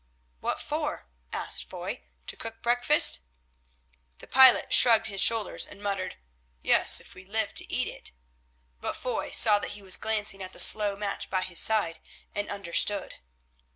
[0.39, 3.19] "What for," asked Foy, "to cook breakfast?"
[4.17, 6.15] The pilot shrugged his shoulders and muttered,
[6.63, 8.11] "Yes, if we live to eat it."
[8.79, 11.99] But Foy saw that he was glancing at the slow match by his side,
[12.33, 13.17] and understood.